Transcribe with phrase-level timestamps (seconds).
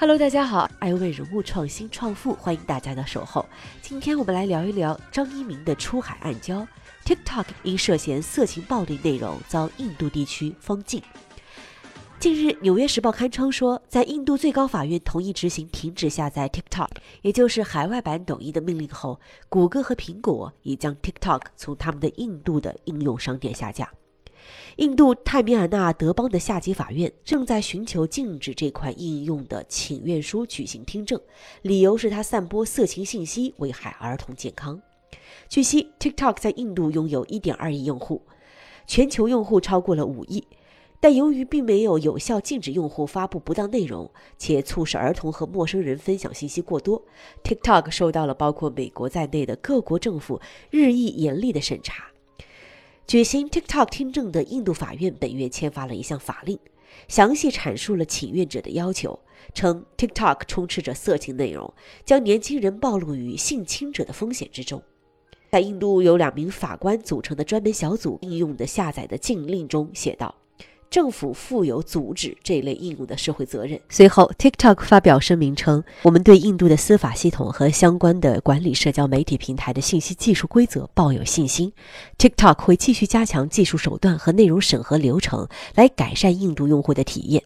[0.00, 3.44] Hello，大家好，爱为人物创新创富，欢迎大家的守候。
[3.82, 6.64] 今天我们来聊一聊张一鸣的出海暗礁。
[7.04, 11.02] TikTok 因涉嫌色情暴力内容遭印度地区封禁。
[12.20, 16.90] 近日，《纽约时报》刊称说，在印度最高法院同意执行停止下载 TikTok，
[17.22, 19.18] 也就是海外版抖音的命令后，
[19.48, 23.90] 谷歌和苹果已将 TikTok 从他们的印度的应用商店下架。
[24.76, 31.20] 印度泰米尔纳德邦的下级法院正在寻求禁止这款应用的请愿书举行听证，
[31.62, 34.80] 理由是它散播色情信息，危害儿童健康。
[35.48, 38.22] 据悉，TikTok 在印度拥有1.2亿用户，
[38.86, 40.46] 全球用户超过了5亿，
[41.00, 47.02] 但由于并没有有效禁止用户发布不当内容，且促使儿童和陌生人分享信息过多
[47.42, 52.08] ，TikTok 受到了包括美国在内的各国政府日益严厉的审查。
[53.08, 56.58] 举行 TikTok 听证的印度法院本月签发了一项法令，
[57.08, 59.18] 详细阐述了请愿者的要求，
[59.54, 61.72] 称 TikTok 充斥着色情内容，
[62.04, 64.82] 将年轻人暴露于性侵者的风险之中。
[65.50, 70.34] 在印度由两名法官组成的专门小组应用的下载的禁令中写道。
[70.90, 73.78] 政府负有阻止这类应用的社会责任。
[73.88, 81.72] 随后，TikTok 发表声明称：“我们对印度的司法系统和相关的管理社交媒体平台的信息技术规则抱有信心。
[82.18, 87.42] TikTok 会继续加强技术手段和内容审核流程，来改善印度用户的体验。”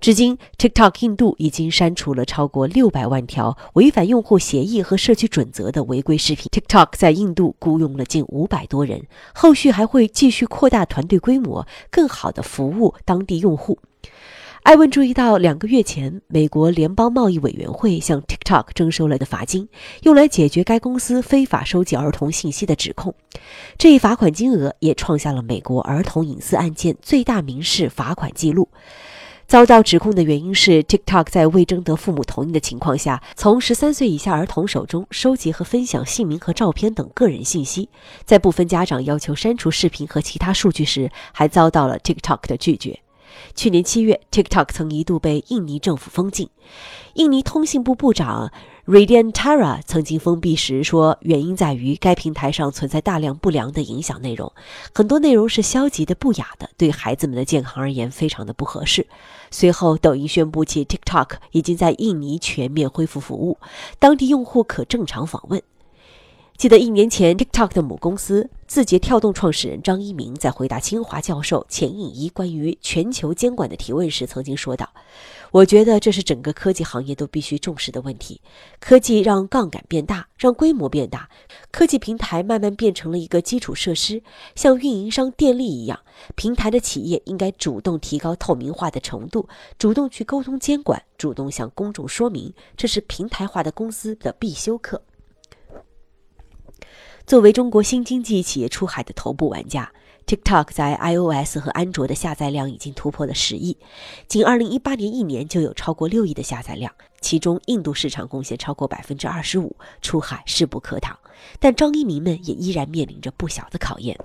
[0.00, 6.46] 至今，TikTok 印度已经删除了超过六百万条违反用户协议和社区准则的违规视频。
[6.50, 13.78] TikTok 在印度雇佣了近五百多人，后续还会继续扩大团队规模，更好地服务当地用户。
[14.62, 19.68] 艾文注意到，两个月前，美国联邦贸易委员会向 TikTok 征收了的罚金，
[20.02, 23.14] 用来解决该公司非法收集儿童信息的指控。
[23.78, 28.68] 这一罚款金额也创下了美国儿童隐私案件最大民事罚款记录。
[29.46, 37.88] 遭到指控的原因是，TikTok 在未征得父母同意的情况下，从十三岁以下儿童手中收集和分享姓名和照片等个人信息。
[38.24, 42.98] 在部分家长要求删除视频和其他数据时，还遭到了 TikTok 的拒绝。
[43.54, 46.50] 去年七月，TikTok 曾一度被印尼政府封禁。
[47.14, 48.50] 印尼通信部部长
[48.86, 54.52] Radiantara 曾经封闭时说，原因在于该平台上存在大量不良的影响内容，
[54.94, 59.04] 很多内容是消极的、不雅的，对孩子们的健康而言非常的不合适。
[59.50, 63.58] 随后，抖音宣布其 TikTok 已经在印尼全面恢复服务，
[63.98, 65.60] 当地用户可正常访问。
[66.56, 74.88] 记得一年前，TikTok 的母公司字节跳动创始人张一鸣在回答清华教授钱颖怡关于全球监管的提问时，曾经说道
[75.52, 78.40] ：“我觉得这是整个科技行业都必须重视的问题。
[78.80, 81.28] 科技让杠杆变大，让规模变大，
[81.70, 84.22] 科技平台慢慢变成了一个基础设施，
[84.54, 86.00] 像运营商电力一样。
[86.34, 89.48] 平台的企业应该主动提高透明化的程度，
[89.78, 95.02] 主动去沟通监管，主动向公众说明，这是平台化的公司的必修课。”
[97.26, 99.92] 作为中国新经济企业出海的头部玩家
[100.26, 103.76] ，TikTok 在 iOS 和安卓的下载量已经突破了十亿，
[104.26, 111.16] 仅2018年一年就有超过六亿的下载量，其中印度市场贡献超过百分之二十五，出海势不可挡。
[111.60, 114.18] 但张一鸣们也依然面临着不小的考验。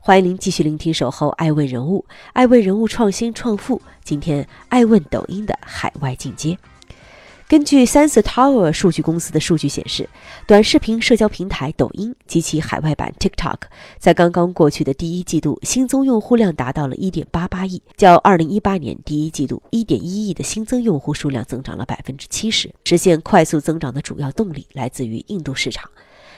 [0.00, 3.82] 欢迎您继续聆听《守候爱问人物》，爱问人物创新创富。
[4.02, 6.56] 今天爱问抖音的海外进阶。
[7.50, 10.08] 根据 Sensor Tower 数据公司的数据显示，
[10.46, 13.56] 短视频社交平台抖音及其海外版 TikTok
[13.98, 22.70] 在刚刚过去的第一季度新增用户量达到了1.88亿，较2018年第一季度1.1亿的新增用户数量增长了70%。
[22.84, 25.90] 实现快速增长的主要动力来自于印度市场。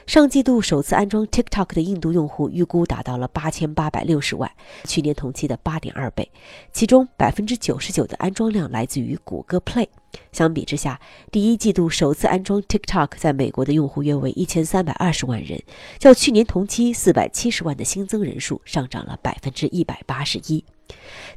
[0.07, 4.51] 上季度首次安装 TikTok 的印度用户预估达到了八千八百六十万，
[4.85, 6.31] 去年同期的八点二倍。
[6.73, 9.87] 其中百分之九十九的安装量来自于谷歌 Play。
[10.33, 15.63] 相比之下，第一季度首次安装 TikTok 在美国的用户约为一千三百二十万人，
[15.99, 20.65] 较去年同期四百七十万的新增人数上涨了百分之一百八十一。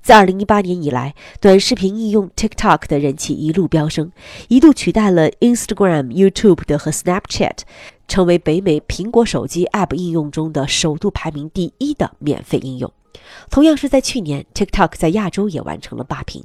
[0.01, 4.11] 自2018年以来，短视频应用 TikTok 的人气一路飙升，
[4.49, 7.59] 一度取代了 Instagram、YouTube 的和 Snapchat，
[8.07, 12.91] 成为北美苹果手机 App 应用中的首度排名第一的免费应用。
[13.49, 16.43] 同样是在去年，TikTok 在亚洲也完成了霸屏。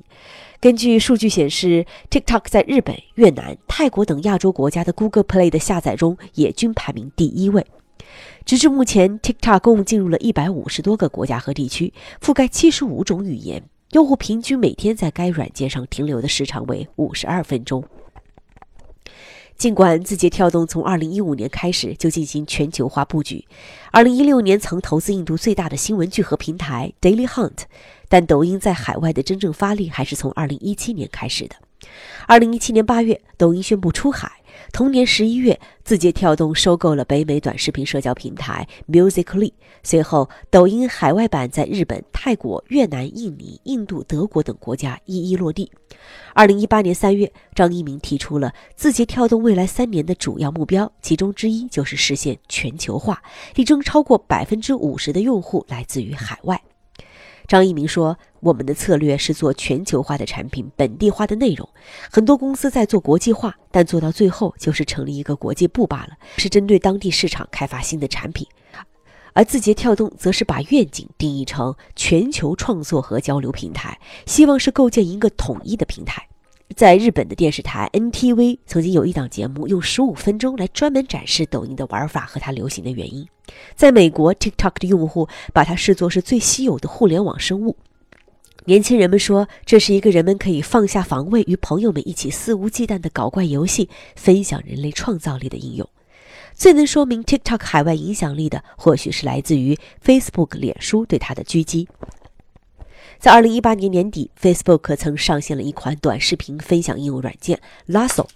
[0.61, 7.67] 根据数据显示，TikTok 在日本、越南、泰国等亚洲国家的 Google Play 的下载中也均排名第一位。
[8.45, 13.63] 直至目前，TikTok 共进入了一百五十多个国家和地区，覆盖七十五种语言。
[13.93, 17.83] 用户平均每天在该软件上停留的时长为五十二分钟。
[19.61, 23.45] 尽管字节跳动从2015年开始就进行全球化布局
[23.93, 27.65] ，，2016年曾投资印度最大的新闻聚合平台 Daily Hunt，
[28.09, 31.57] 但抖音在海外的真正发力还是从2017年开始的。
[32.29, 34.40] 2017年8月，抖音宣布出海。
[34.73, 39.53] 同年十一月，字节跳动收购了北美短视频社交平台 Musical.ly。
[39.83, 45.71] 随后，抖音海外版在日本、泰国、越南、印尼、印度、德国等国家一一落地。
[46.33, 53.23] 二零一八年三月，张一鸣提出了字节跳动未来三年的主要目标，其中之一就是实现全球化，
[53.55, 56.61] 力争超过百分之五十的用户来自于海外。
[57.51, 61.69] 张一鸣说：“我们的策略是做全球化的产品，本地化的内容。
[62.09, 68.47] 很多公司在做国际化，但做到最后就是成立一个国际部罢了，是针对当地市场开发新的产品。
[69.33, 76.25] 而字节跳动则是把愿景定义成全球创作和交流平台，希望是构建一个统一的平台。”
[76.77, 83.27] 在日本的电视台 NTV 曾经有一档节目，用十五分钟来专门展示抖音的玩法和它流行的原因。
[83.75, 87.77] 在美国，TikTok 的用户把它视作是最稀有的互联网生物。
[88.67, 95.89] 年轻人们说，这是一个人们可以放下防卫，与朋友们一起肆无忌惮的搞怪游戏，分享人类创造力的应用。
[96.55, 101.89] 最能说明 TikTok 海外影响力的，或许是来自于 Facebook 脸书对它的狙击。
[103.21, 108.27] 在二零一八年年底，Facebook 曾上线了一款短视频分享应用软件 Lasso。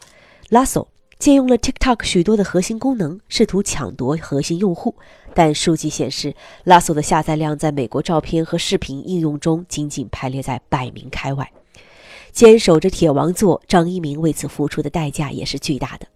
[0.51, 0.89] Lasso
[1.19, 4.95] 借用了 TikTok 许多的核心功能，试图抢夺核心用户。
[5.33, 6.35] 但数据显示
[6.67, 11.51] ，Lasso 的下载量在美国照片和视频应用中仅仅排列在百名开外。
[12.35, 16.09] 坚守着铁王座，张一鸣为此付出的代价也是巨大的。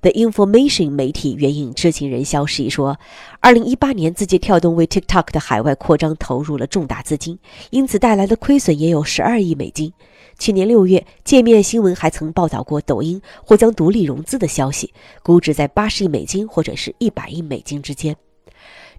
[0.00, 2.98] The Information 媒体援引知情人消息说，
[3.40, 7.38] 二零一八年字节跳动为 TikTok 的海外扩张投入了重大资金，
[7.68, 9.92] 因此带来的亏损也有十二亿美金。
[10.38, 18.16] 去年六月，界面新闻还曾报道过抖音或将独立融资的消息，估值在八十亿美金或者是一百亿美金之间。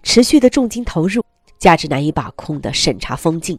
[0.04, 1.24] 持续的重金投入，
[1.58, 3.58] 价值难以把控的审查封禁，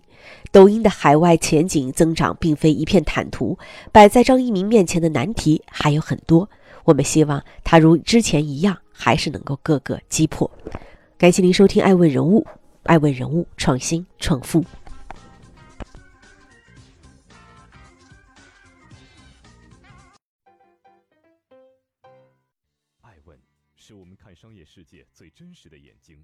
[0.52, 3.58] 抖音的海外前景增长并非一片坦途，
[3.92, 6.50] 摆在张一鸣面前的难题还有很多。
[6.86, 10.50] 我们希望他如之前一样，还是能够各个击破。
[11.18, 12.42] 感谢您收听《爱问人物》，
[12.84, 14.64] 爱问人物创新创富。
[23.02, 23.38] 爱问
[23.76, 26.24] 是我们看商业世界最真实的眼睛，